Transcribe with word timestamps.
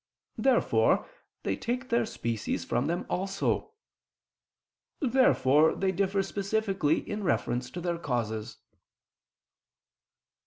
Therefore 0.39 1.07
they 1.43 1.55
take 1.55 1.89
their 1.89 2.07
species 2.07 2.65
from 2.65 2.87
them 2.87 3.05
also. 3.07 3.73
Therefore 4.99 5.75
they 5.75 5.91
differ 5.91 6.23
specifically 6.23 7.07
in 7.07 7.23
reference 7.23 7.69
to 7.69 7.81
their 7.81 7.99
causes. 7.99 8.57